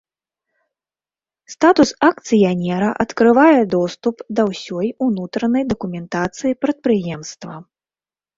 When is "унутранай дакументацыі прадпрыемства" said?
5.09-7.53